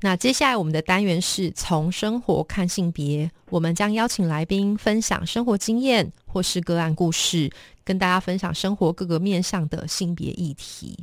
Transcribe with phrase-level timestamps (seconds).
[0.00, 7.50] 那接下来我们的单元是从生活看性别，我们将邀请来宾分享生活经验或是个案故事，
[7.84, 10.96] 跟大家分享生活各个面向的性别议题。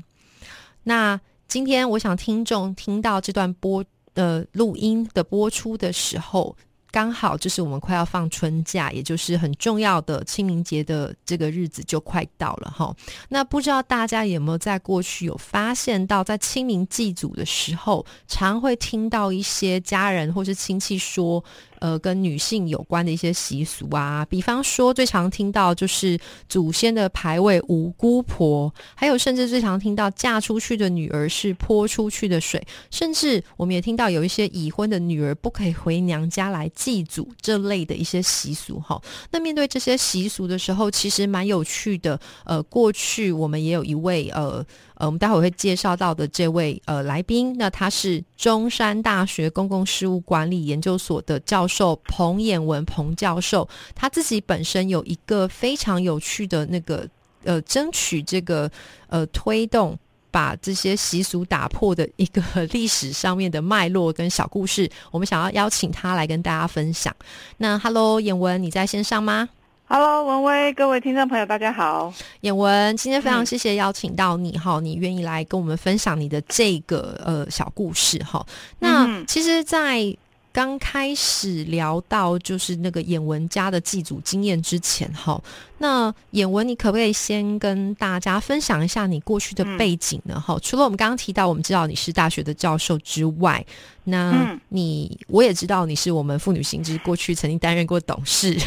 [0.84, 6.56] 那今天我想听众听到这段播的录音的播出的时候。
[6.96, 12.96] 刚好就是我们快要放春假，也就是很重要的清明节的这个日子就快到了哈。
[13.28, 21.44] 那不知道大家有没有在过去有发现到，在清明祭祖的时候，常会听到一些家人或是亲戚说。
[21.86, 26.20] 呃，跟女性有关的一些习俗啊，比方说最常听到就是
[26.50, 39.00] 祖先的牌位无姑婆，还有甚至最常听到嫁出去的女儿是泼出去的水，甚至我们也听到有一些已婚的女儿不可以回娘家来祭祖这类的一些习俗哈。
[39.30, 42.20] 那面对这些习俗的时候，其实蛮有趣的。
[42.46, 44.66] 呃，过去我们也有一位呃。
[44.96, 57.08] 呃，我们待会会介绍到的这位呃来宾，那他是中山大学公共事务管理研究所的教授彭衍文彭教授，他自己本身有一个非常有趣的那个
[57.44, 58.72] 呃争取这个
[59.08, 59.98] 呃推动
[60.32, 67.16] 把这些习俗打破的一个 历史上面的脉络跟小故事，我们想要邀请他来跟大家分享。
[67.58, 69.50] 那 Hello，文，你在线上吗？
[69.88, 72.12] ？Hello，文威，各位听众朋友，大家好。
[72.42, 78.44] 演文，今天非常谢谢邀请到你哈，你愿意来跟我们分享你的这个呃小故事哈。
[78.80, 80.18] 那其实，在
[80.52, 85.40] 刚开始聊到就是那个演文家的祭祖经验之前哈，
[85.78, 90.40] 那演文，你可不可以先跟大家分享一下你过去的背景呢？
[90.40, 93.64] 哈，除了我们刚刚提到，我们知道你是大学的教授之外，
[94.06, 98.58] 那你我也知道你是我们妇女行知过去曾经担任过董事。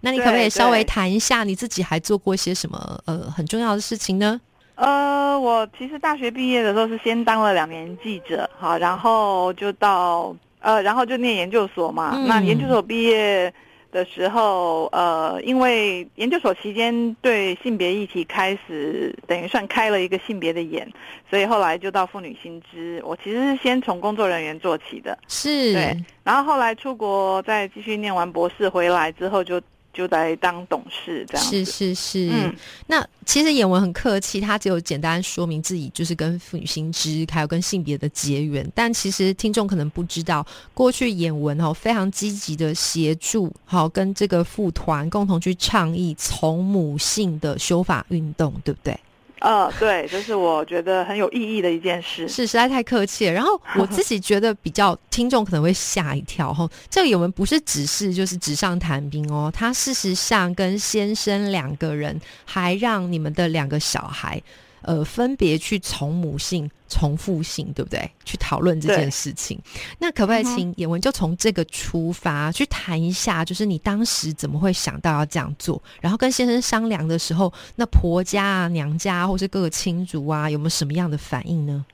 [0.00, 4.40] 那你可不可以稍微谈一下你自己还做过些什么呃很重要的事情呢？
[4.76, 12.16] 呃，我其实大学毕业的时候是先当了两年记者，好，然后就到呃，然后就念研究所嘛。
[12.26, 13.52] 那研究所毕业
[13.90, 20.90] 的时候，呃，因为研究所期间对性别议题开始等于算开了一个性别的眼，
[21.30, 23.02] 所以后来就到妇女新知。
[23.04, 29.60] 我其实是先从工作人员做起的，是对，然后后来出国再继续念完博士回来之后就。
[29.98, 32.54] 就在当董事这样是是是，嗯，
[32.86, 48.96] 那其实演文很客气，他只有简单说明自己就是跟妇女新知还有跟性别的结缘，但其实听众可能不知道，过去演文哦非常积极的协助，好跟这个副团共同去倡议从母性的修法运动，对不对？
[49.40, 53.32] 呃，对，这是我觉得很有意义的一件事，是实在太客气了。
[53.32, 64.42] 然后我自己觉得比较 听众可能会吓一跳哈，这个我们不是只是就是纸上谈兵哦，他事实上跟先生两个人还让你们的两个小孩。
[64.82, 68.10] 呃，分别去从母性、从父性，对不对？
[68.24, 69.58] 去讨论这件事情。
[69.98, 75.82] 那可不可以请演文就从这个出发去谈一下，就是你当时怎么会想到要这样做？
[76.00, 81.84] 然后跟先生商量的时候，那婆家啊、娘家啊或是各个亲族啊，有没有什么样的反应呢？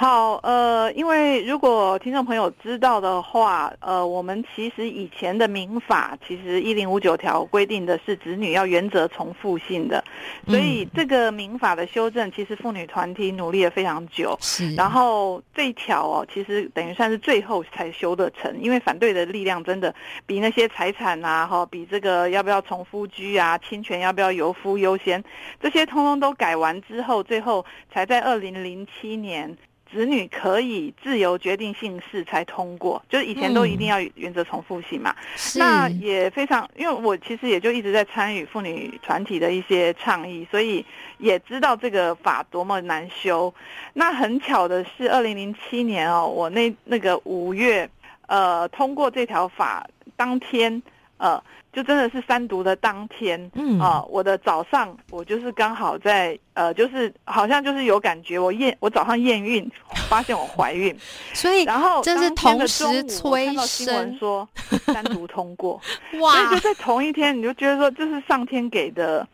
[0.00, 10.02] 好，呃，因为如果听众朋友知道的话，呃，我们其实以前的民法其实一零五九条规定的是子女要原则重复性的，
[10.46, 14.34] 所以这个民法的修正，其实妇女团体努力了非常久。
[14.40, 19.94] 是，然后这一条哦，其实等于算是最后才修得成，因为反对的力量真的
[20.24, 25.22] 比那些财产啊，哈，比这个要不要重夫居啊，侵权要不要由夫优先，
[25.60, 27.62] 这些通通都改完之后，最后
[27.92, 29.54] 才在二零零七年。
[29.92, 35.14] 子女可以自由决定姓氏才通过，就是以前都一定要原则重复性嘛。
[35.56, 40.84] 那也非常，因为我其实也就一直在参与妇女团体的一些倡议，所以
[41.18, 43.52] 也知道这个法多么难修。
[43.92, 47.88] 那很巧的是，二零零七年哦，我那那个五月，
[48.26, 49.86] 呃，通过这条法
[50.16, 50.82] 当天，
[51.16, 51.42] 呃。
[51.72, 53.78] 就真的是三读的当天，嗯。
[53.80, 59.70] 啊，我的早上我就是刚好在呃，就是好像就是有感觉，我验我早上验孕，
[60.08, 60.96] 发现我怀孕，
[61.32, 64.16] 所以然后这是同时催生。
[64.18, 64.48] 说
[64.86, 65.80] 三读通过，
[66.20, 66.32] 哇！
[66.32, 69.26] 所以就在同一天，你就觉得说这是上天给的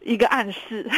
[0.00, 0.88] 一个暗示，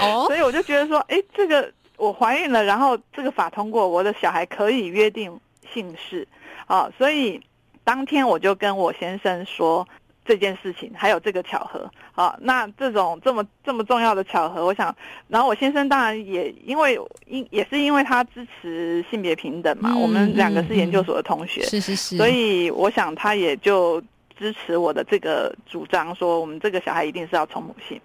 [0.00, 5.38] 哦， 所以我就觉得说，哎，这个我怀孕了，然后这个法通过，我的小孩可以约定。
[5.72, 6.28] 姓氏，
[6.66, 7.40] 啊，所以
[7.82, 9.84] 当天我就跟我先生说
[10.24, 14.94] 这件事情，还有这个巧合，啊，那这种这么这么重要的巧合，我想，
[15.28, 24.02] 然后我先生当然也因为因也是因为他支持性别平等嘛，嗯我们两个是嗯研究所的同学，是是是，所以我想他也就
[24.38, 28.00] 支持我的这个主张，说我们这个小孩一定是要从母性，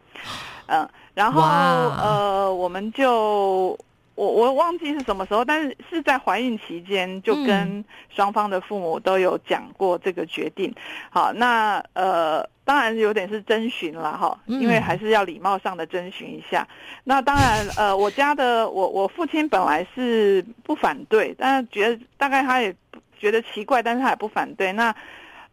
[0.67, 3.77] 嗯，然后呃，我们就
[4.19, 10.75] 我我忘记是什么时候，但是是在怀孕期间就跟双方的父母都有讲过这个决定。
[11.09, 16.67] 好，那呃，当然有点是征询了哈，嗯因为还是要礼貌上的征询一下。
[17.05, 22.75] 那当然，呃，我家的我我父亲本来是不反对，但是觉得大概他也
[23.17, 24.73] 觉得奇怪，但是他也不反对。
[24.73, 24.93] 那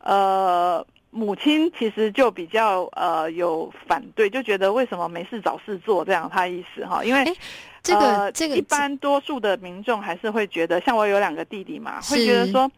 [0.01, 0.85] 呃，
[1.17, 7.21] 母亲其实就比较呃有反对，就觉得为什么没事找事做这样，他意思哈，因为。
[7.25, 7.35] 哎
[7.87, 12.69] 这个、呃这个一般多数的民众还是会觉得，像我有两个弟弟嘛，是会觉得说，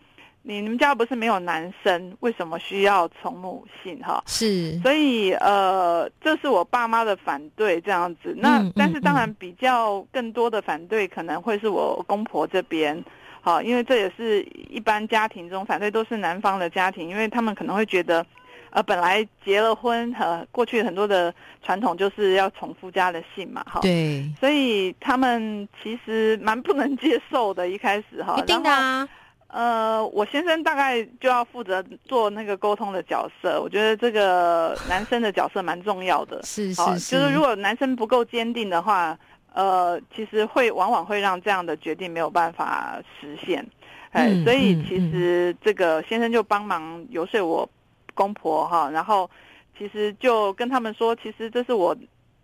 [0.42, 4.22] 你你们家不是没有男生，为什么需要从母姓哈？
[4.26, 8.34] 是所以呃，这是我爸妈的反对这样子。
[8.36, 13.02] 那、嗯但是当嗯然比较更多的反对可能会是我公婆这边。
[13.40, 18.24] 好，因为这也是一般家庭中反对都是男方的家庭，因为他们可能会觉得，
[18.70, 21.32] 呃，本来结了婚，呃，过去很多的
[21.62, 29.08] 传统就是要从夫家的姓嘛，哈，对，所以他们其实蛮不能接受的，一开始哈，一定的啊，
[29.46, 36.36] 呃，我先生大概就要负责做那个沟通的角色，我觉得这个男生的角色蛮重要的。
[36.42, 37.32] 好，是是是，就是。
[37.32, 39.18] 如果男生不够坚定的话，
[39.58, 43.66] 呃，其实会往往会让这样的决定没有办法实现。
[44.12, 47.68] 哎、嗯所以嗯其实这个先生就帮忙游说我
[48.14, 49.28] 公婆哈，然后
[49.76, 51.92] 其实就跟他们说，其实这是我，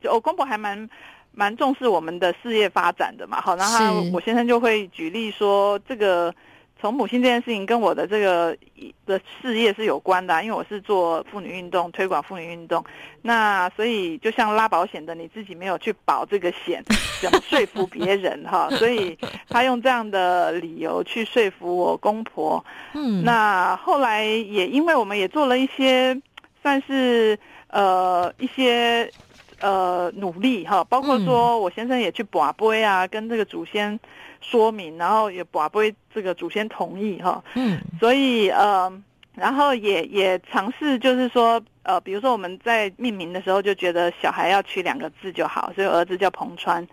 [0.03, 0.91] 就我公婆还蛮
[1.31, 6.35] 蛮重视我们的事业发展的嘛，好，然后我先生就会举例说，这个
[6.85, 8.55] 从母亲这件事情跟我的这个
[9.07, 12.85] 的事业是有关的啊、因为我是做妇女运动，推广妇女运动，
[13.23, 16.85] 那所以就像拉保险的，你自己没有去保这个险，
[17.23, 18.69] 怎么说服别人哈？
[18.73, 19.17] 所以
[19.49, 26.21] 他用这样的理由去说服我公婆，嗯，那后来也因为我们也做了一些
[26.61, 27.39] 算是
[27.69, 29.11] 呃一些
[29.61, 33.99] 呃努力哈，包括说我先生也去把杯啊，跟这个祖先
[34.51, 37.81] 说明，然后也不会这个祖先同意哈，嗯。
[37.99, 38.93] 所以呃，
[39.35, 46.87] 然后也也尝试就是说呃，比如说我们在命名的时候就觉得小孩要取两个字就好，所以儿子叫彭川。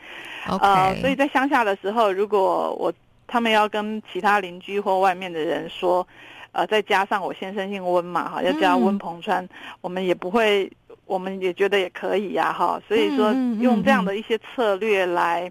[0.45, 2.91] 呃，所以在乡下的时候，如果我
[3.27, 6.05] 他们要跟其他邻居或外面的人说，
[6.51, 9.47] 呃，再加上我先生姓温嘛，哈，要叫嗯温鹏川，
[9.79, 10.69] 我们也不会，
[11.05, 15.49] 我们也觉得也可以呀、哈，所以说用这样的一些策略来，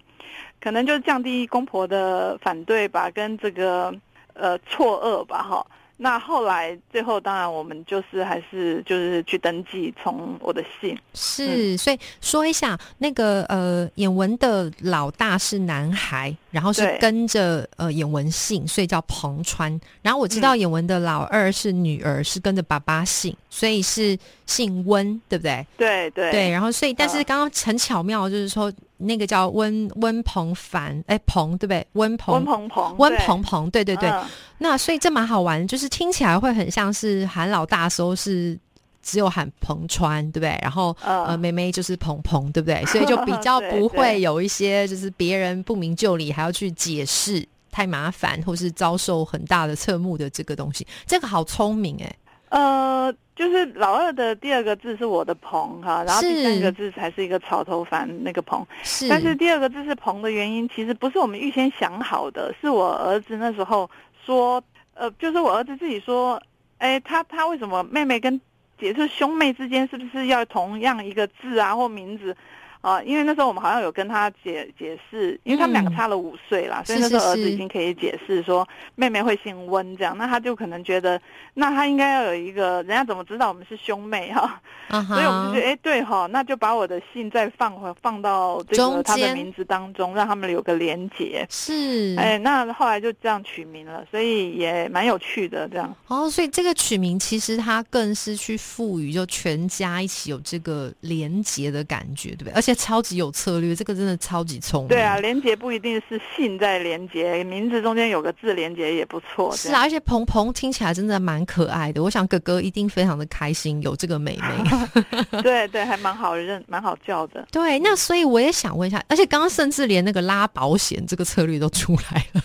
[0.61, 3.93] 可能就降低公婆的反对吧，跟这个
[4.33, 5.65] 呃错愕吧，哈。
[6.03, 19.79] 那后来最后当然我们就是还是就是去登记从我的姓，是，所以说一下那个呃，眼文的老大是男孩，然后是跟着呃眼文姓，所以叫彭川。
[20.01, 24.17] 然后我知道眼文的老二是女儿，是跟着爸爸姓，所以是
[24.51, 25.65] 姓温，对不对？
[25.77, 31.87] 对对对，然后所以但是呃刚刚很巧妙，就是说那个叫温温鹏凡，哎鹏对不对？
[31.93, 34.09] 温鹏温鹏鹏，温对鹏鹏，对对对。
[34.09, 34.25] 嗯
[34.63, 38.55] 那所以这蛮好玩，就是听起来会很像是喊老大的时候是
[39.01, 40.59] 只有喊彭川，对不对？
[40.61, 42.85] 然后嗯呃妹妹就是鹏鹏，对不对？
[42.91, 47.47] 所以就比较不会有一些就是别人不明就里还要去解释。
[47.73, 52.15] 太麻烦，或是遭受很大的侧目的这个东西，这个好聪明哎、
[52.51, 63.89] 呃，就是老二的第二个字是我的鹏哈，然后第三个字才是一个草头凡那个鹏，是，但是第二个字是鹏的原因，其实不是我们预先想好的，是我儿子那时候
[64.25, 64.61] 说，
[64.95, 66.41] 呃，就是我儿子自己说，
[66.77, 68.39] 哎，他他为什么妹妹跟
[68.77, 72.35] 姐是兄妹之间是不是要同样一个字啊或名字？
[72.81, 81.21] 啊，因为那时候我们好像有跟他解解释，因为他们两个嗯差了五岁啦，所以那时候儿子已经可以解释说妹妹会姓温这样，那他就可能觉得，
[81.53, 84.61] 那他应该要有一个，人家怎么知道我们是兄妹哈、
[85.07, 91.45] 所以我们就觉得，哎，对哈，那就把我的姓再放回放到这个他的名字当中，让他们有个连结。
[91.49, 95.67] 是哎，那后来就这样取名了，所以也蛮有趣的。
[95.69, 102.53] 这样，哦，所以这个取名其实它更是去赋予就全家一起有这个连结的感觉，对不对？
[102.53, 104.89] 而且超级有策略，这个真的超级聪明。
[104.89, 109.55] 对啊，，连结不一定是姓在连结，名字中间有个字连结也不错。
[109.55, 115.41] 是啊，而且鹏鹏听起来真的蛮可爱的，我想哥哥一定非常的开心有这个妹妹。
[115.41, 117.45] 对对，还蛮好认，蛮好叫的。
[117.51, 122.41] 对，那所以我也想问一下，而且刚刚甚至连那个拉保险这个策略都出来了。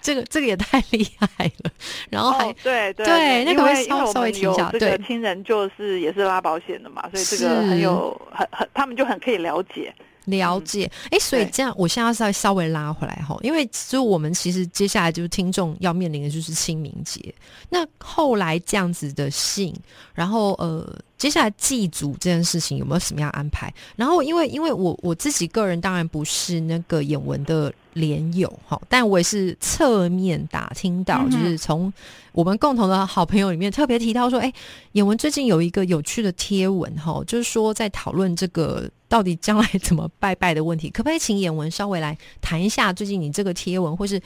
[0.00, 1.70] 这个这个也太厉害了。
[2.10, 9.94] 然后还、哦、对对对那个会稍稍微停下们有这个对亲人就是也是拉保险的嘛，所以这个很有很很他们就很可以了解。
[10.26, 17.20] 了解，哎、所以这样，我现在要稍微稍微拉回来哈，因为就我们其实接下来就是听众要面临的就是清明节，
[17.68, 19.74] 那后来这样子的信，
[20.14, 23.70] 然后呃，接下来祭祖这件事情有没有什么样安排？
[23.96, 31.92] 然后因为因为我我自己个人当然不是那个演文的连友哈，但我也是侧面打听到，嗯就是从
[32.32, 34.52] 我们共同的好朋友里面特别提到说，哎、
[34.92, 44.20] 演文最近有一个有趣的贴文哈，就是说在讨论这个到底将来怎么拜拜的问题， 可不可以请演文稍微来谈一下最近你这个贴文，或是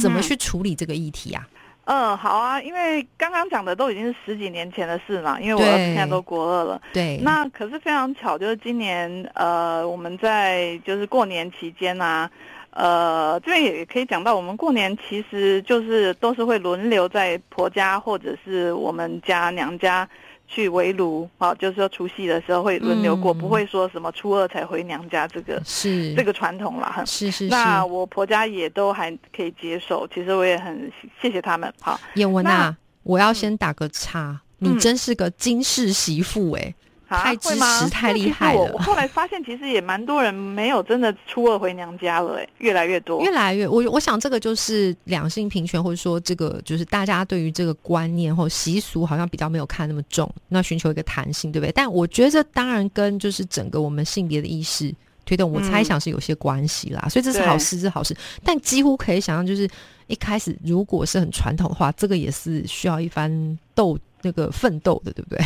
[0.00, 1.46] 怎么去处理这个议题啊？
[1.84, 6.80] 嗯，好啊，因为刚刚讲的都已经是十几年前的事嘛，因为我儿子现在都国二了。
[6.92, 12.30] 对，那可是非常巧，就是今年呃，我们在就是过年期间啊，
[12.70, 20.08] 呃，这边也可以讲到，我们过年其实就是都是会轮流在婆家或者是我们家娘家
[20.46, 26.92] 去围炉啊，就是说除夕的时候会轮流过，嗯不会说什么初二才回娘家这个是这个传统啦。
[26.96, 27.04] 哈。
[27.04, 31.72] 是是是，那我婆家也都还可以接受，其实我也很谢谢他们。
[31.80, 43.20] 好，燕文啊，我要嗯先打个叉，你嗯真是个金氏媳妇哎、啊太支持太厉害了我我后来发现，其实也蛮多人没有真的初二回娘家了，哎，越来越多。
[43.22, 51.72] 越来越，我我想这个就是两性平权，或者说这个就是大家对于这个观念或习俗好像比较没有看那么重，那寻求一个弹性，对不对？
[51.72, 58.16] 但我觉得这当然跟就是整个我们性别的意识推动，我猜想是有些关系啦，所以这是好事，这是好事。
[58.44, 59.68] 但几乎可以想象，就是
[60.06, 65.44] 一开始如果是很传统的话，这个也是需要一番斗那个奋斗的，对不对？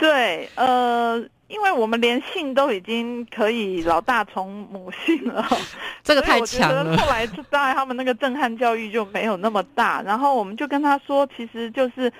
[0.00, 5.46] 对，呃，因为我们连姓都已经可以老大从母姓了，
[6.02, 12.12] 这个太强了，后来就当然他们那个震撼教育就没有那么大，然后我们就跟他说，其实就是。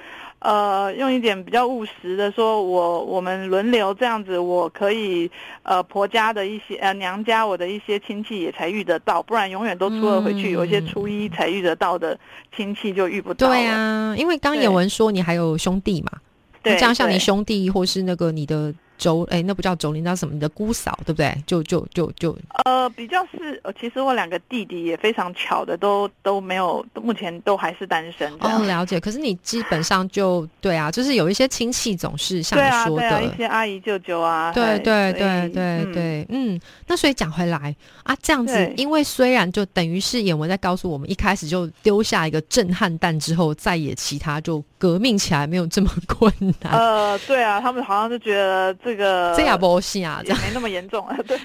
[0.42, 5.30] 呃，用一点比较务实的说，我我们轮流这样子，我可以
[5.62, 12.18] 呃婆家的一些呃娘家我的一些亲戚也才遇得到，不然永远都初二回去，嗯有一些初一才遇得到的
[12.56, 13.48] 亲戚就遇不到。
[13.48, 16.18] 对啊，因为刚对演文说你还有兄弟嘛，那
[16.62, 20.34] 对，这样像你兄弟或是那个你的妯，哎，那不叫妯娌，叫什么？
[20.34, 21.34] 你的姑嫂，对不对？
[21.46, 28.30] 就就就就呃，比较是，呃，其实我两个弟弟也非常巧的，都都没有，目前都还是单身。
[28.40, 29.00] 哦，了解。
[29.00, 51.16] 可是你基本上就对啊，就是有一些亲戚总是像你说的，对啊，一些阿姨舅舅啊，对哎对对对嗯对，嗯，那所以讲回来啊，这样子，因为虽然就等于是演文在告诉我们，一开始就丢下一个震撼弹之后，再也其他就革命起来没有这么 困难，呃，对啊，他们好像就觉得这个这也不行啊，这样也没那么严重啊。
[51.26, 51.38] 对，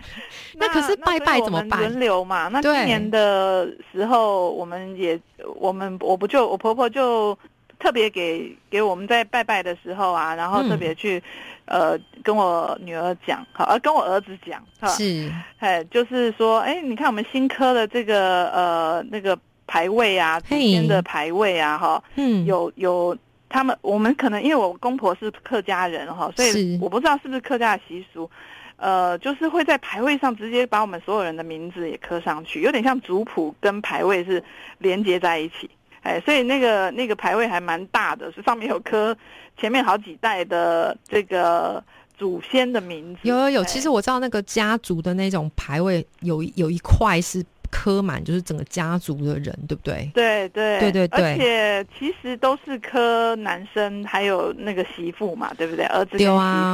[0.56, 1.80] 那可是拜拜怎么办？
[1.80, 2.75] 轮流嘛，那对。
[2.78, 5.20] 今年的时候，我们也
[5.56, 7.38] 我们我不就我婆婆就
[7.80, 11.22] 特别给给我们在拜拜的时候啊，然后嗯特别去、
[11.66, 15.32] 呃跟我女儿讲，好，呃跟我儿子讲，哈，是。
[15.60, 19.38] 哎，就是说，哎，你看我们新科的这个呃那个
[19.68, 22.46] 排位啊，祖嘿先的排位啊，哈，嗯。
[22.46, 23.16] 有有
[23.56, 28.30] 他们，我们可能因为我公婆是客家人哈，所以我不知道是不是客家的习俗，
[28.76, 34.44] 呃，就是会在牌位上直接把我们所有人的名字也刻上去，有点像族谱跟牌位是
[34.80, 35.70] 连接在一起。
[36.02, 39.18] 哎，所以那个那个牌位还蛮大的，是上面有刻
[39.58, 41.82] 前面好几代的这个
[42.18, 43.22] 祖先的名字。
[43.24, 47.42] 有有有，哎其实我知道那个家族的那种牌位有有一块是
[47.75, 50.10] 刻满，就是整个家族的人，对不对？
[50.13, 55.84] 对对对对对而且其实都是磕男生还有那个媳妇嘛，对不对？
[55.88, 56.25] 儿子媳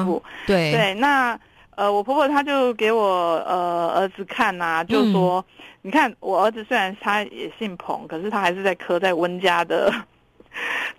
[0.05, 0.21] 妇。
[0.45, 1.37] 对对，那
[1.75, 5.45] 呃，我婆婆她就给我呃儿子看呐、就嗯说，
[5.81, 9.91] 你看我儿子虽然他也姓彭，可是他还是在磕在温家的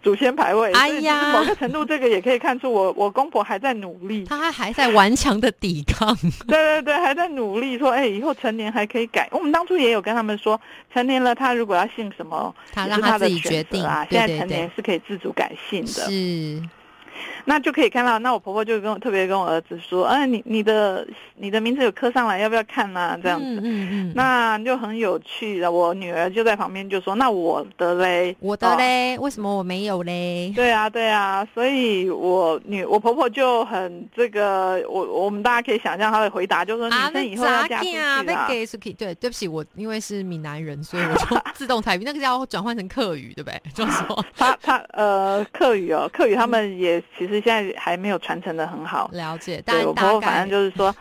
[0.02, 0.72] 祖先牌位。
[0.72, 4.24] 哎呀某个程度这个也可以看出我我公婆还在努力。
[4.24, 6.16] 他还在顽强的抵抗。
[6.46, 9.28] 对对对，还在努力说，哎，以后成年还可以改。
[9.30, 10.60] 我们当初也有跟他们说，
[10.92, 14.06] 成年了他如果要姓什么，他让他的选自己决定择啊。
[14.10, 15.86] 现在成年，是可以自主改姓的。
[15.86, 16.62] 是
[17.44, 23.44] 那就可以看到，那我婆婆就跟我特别跟我儿子说，哎、你你的你的名字有刻上来，要不要看呐、这样子。
[23.44, 25.70] 嗯嗯嗯，那就很有趣的。
[25.70, 30.52] 我女儿就在旁边就说：“那我的嘞，我的哦嘞，为什么我没有嘞？
[30.54, 38.46] 对啊，对啊，所以我女我婆婆就很这个，我我们大家可以想象她的回答，就说女啊，生以后要嫁出去啊，被啊。
[38.48, 38.92] 给出去。
[38.92, 43.60] 对，对不起，我因为是闽南人，所以我就 自动台语，那个要转换成客语，对不对？
[43.74, 49.10] 就说他他呃客语哦，客语他们也其实现在还没有传承的很好。
[49.12, 50.94] 了解，但对我婆婆反正就是说，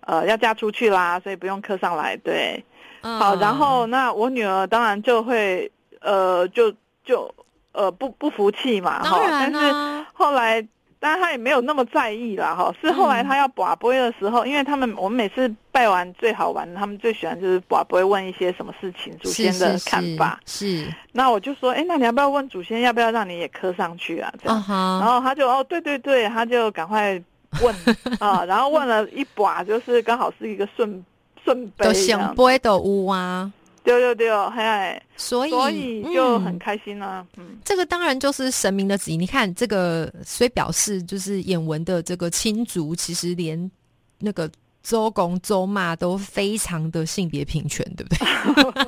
[0.00, 2.16] 呃，要嫁出去啦，所以不用刻上来。
[2.16, 2.64] 对，
[3.02, 5.70] 好，然后那我女儿当然就会
[6.00, 6.72] 呃，就
[7.04, 7.34] 就
[7.72, 10.66] 呃不不服气嘛，哈，但是后来。
[11.06, 20.40] 当然他也没有那么在意啦，哈，是后来他要把杯的时候，因为他们我们每次拜完最好玩，他们最喜欢就是把杯问一些什么事情，祖先的看法。
[20.46, 24.34] 是，那我就说，哎，那你要不要问祖先，要不要让你也磕上去啊？
[24.42, 27.22] 这样，然后他就哦，对对对，他就赶快
[27.62, 27.72] 问
[28.18, 31.04] 啊，然后问了一把，就是刚好是一个顺
[31.44, 33.52] 顺杯，想杯的屋啊。
[33.86, 37.24] 对对对，嘿，所以所以就很开心啊。
[37.36, 39.16] 嗯，这个当然就是神明的旨意。
[39.16, 43.70] 你看这个，虽表示就是演文的这个亲族，其实连
[44.18, 44.50] 那个
[44.82, 48.82] 周公周骂都非常的性别平权，对不对？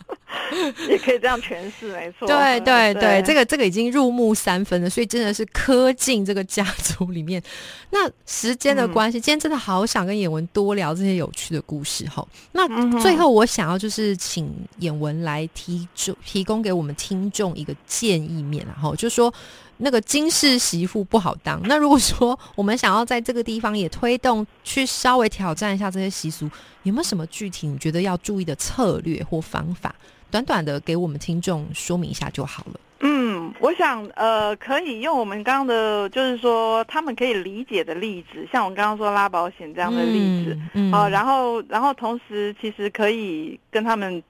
[0.89, 2.27] 也可以这样诠释，没错。
[2.27, 7.41] 对对对，这个这个已经入木三分了，所以真的是磕进这个家族里面。
[7.89, 12.25] 那时间的关系，今天真的好想跟演文多聊这些有趣的故事哈。
[12.53, 12.67] 那
[13.01, 19.33] 最后我想要就是请演文来提就提供给我们听众一个建议面，然后就说
[19.77, 21.61] 那个金氏媳妇不好当。
[21.65, 26.49] 那如果说我们想要在这个地方也推动去稍微挑战一下这些习俗，
[26.83, 29.93] 有没有什么具体你觉得要注意的策略或方法？
[30.31, 32.79] 短短的给我们听众说明一下就好了。
[33.03, 40.57] 嗯，我想呃，可以用我们刚刚的，就是说他们可以理解的例子，像我们刚刚说拉保险这样的例子，
[40.93, 44.21] 啊，然后然后同时其实可以跟他们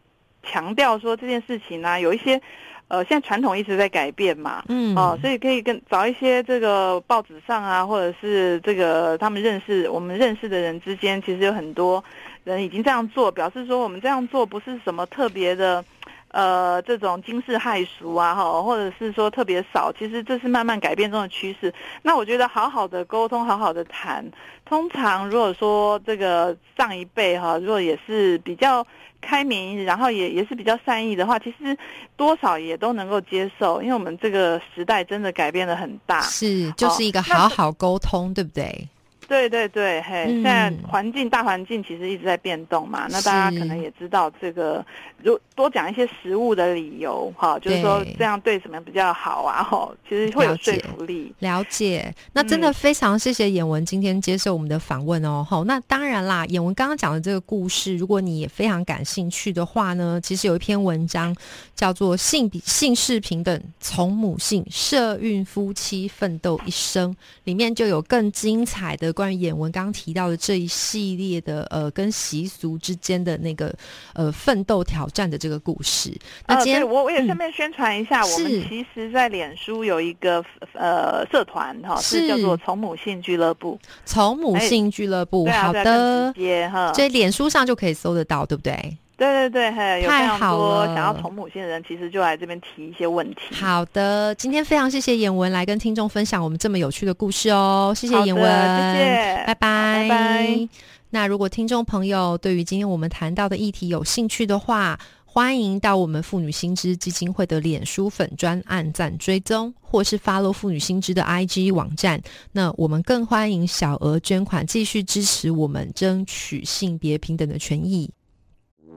[0.41, 2.41] 强调说这件事情呢，有一些
[2.87, 12.01] 呃，现在传统一直在改变嘛，嗯，哦，所以可以跟找一些这个报纸上啊，或者是这个他们认识我们认识的人之间，其实有很多。
[12.43, 15.83] 人已经这样做，表示说我们这样做不是什么特别的，
[16.29, 21.73] 呃，这种惊世骇俗啊，哈，或者是说特别少，其实这是慢慢改变中的趋势。
[22.01, 24.25] 那我觉得好好的沟通，好好的谈，
[24.65, 28.85] 通常如果说这个上一辈哈，如果也是比较
[29.21, 31.77] 开明，然后也也是比较善意的话，其实
[32.17, 38.89] 多少也都能够接受，因为我们这个时代真的改变的很大，是就是一个好好沟通，对不对？
[39.31, 44.85] 对对对，嘿，现在环境大环境其实一直在变动嘛，那大家可能也知道这个，
[45.23, 51.33] 如多讲一些食物的理由，哈，就是说这样对什么比较好啊，哈，其实会有说服力。
[51.39, 61.33] 了解，那真的非常谢谢演文今天接受我们的访问哦，哈，那当然啦，演文刚刚讲的这个故事，如果你也非常感兴趣的话呢，其实有一篇文章
[61.73, 67.13] 叫做《性比性氏平等，从母性社运夫妻奋斗一生》，
[67.45, 69.20] 里面就有更精彩的。
[69.21, 73.71] 关于演文刚刚提到的这一系列的呃，跟习俗之间的那个
[74.13, 76.11] 呃奋斗挑战的这个故事，
[76.47, 82.27] 那今天我我也顺便宣传一下，我们其实，在脸书有一个呃社团哈，是。
[82.31, 83.77] 叫做从母性俱乐部。
[84.05, 86.33] 从母性俱乐部，好的，
[86.71, 88.97] 哈，所以脸书上就可以搜得到，对不对？
[89.21, 93.53] 对对对，有非常多想要同母性的人，其实就来这边提一些问题。
[93.53, 100.69] 好的，今天非常谢谢演文来跟听众分享我们这么有趣的故事哦，谢谢演文，谢谢，拜拜，拜拜。
[101.11, 112.19] 那如果听众朋友对于今天我们谈到的议题有兴趣的话，欢迎到我们妇女新知基金会的脸书粉专按赞追踪，或是发 w 妇女新知的 IG 网站。
[112.53, 118.09] 那我们更欢迎小额捐款，继续支持我们争取性别平等的权益。